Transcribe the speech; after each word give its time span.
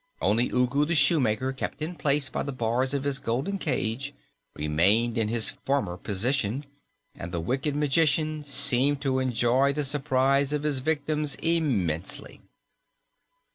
Only 0.19 0.49
Ugu 0.51 0.83
the 0.85 0.95
Shoemaker, 0.95 1.53
kept 1.53 1.79
in 1.79 1.93
place 1.93 2.27
by 2.27 2.41
the 2.41 2.51
bars 2.51 2.95
of 2.95 3.03
his 3.03 3.19
golden 3.19 3.59
cage, 3.59 4.15
remained 4.55 5.15
in 5.15 5.27
his 5.27 5.51
former 5.63 5.95
position, 5.95 6.65
and 7.15 7.31
the 7.31 7.39
wicked 7.39 7.75
magician 7.75 8.43
seemed 8.43 8.99
to 9.01 9.19
enjoy 9.19 9.73
the 9.73 9.83
surprise 9.83 10.53
of 10.53 10.63
his 10.63 10.79
victims 10.79 11.35
immensely. 11.35 12.41